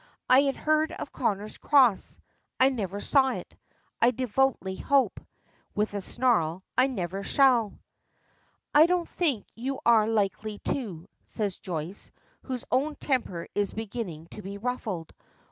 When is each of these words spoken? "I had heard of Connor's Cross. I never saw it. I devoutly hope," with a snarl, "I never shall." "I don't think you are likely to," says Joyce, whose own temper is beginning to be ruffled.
"I 0.27 0.41
had 0.41 0.55
heard 0.57 0.91
of 0.93 1.11
Connor's 1.11 1.59
Cross. 1.59 2.19
I 2.59 2.69
never 2.71 2.99
saw 2.99 3.33
it. 3.33 3.55
I 4.01 4.09
devoutly 4.09 4.75
hope," 4.75 5.19
with 5.75 5.93
a 5.93 6.01
snarl, 6.01 6.63
"I 6.75 6.87
never 6.87 7.21
shall." 7.21 7.77
"I 8.73 8.87
don't 8.87 9.07
think 9.07 9.45
you 9.53 9.79
are 9.85 10.07
likely 10.07 10.57
to," 10.73 11.07
says 11.25 11.57
Joyce, 11.59 12.09
whose 12.41 12.65
own 12.71 12.95
temper 12.95 13.47
is 13.53 13.73
beginning 13.73 14.25
to 14.31 14.41
be 14.41 14.57
ruffled. 14.57 15.13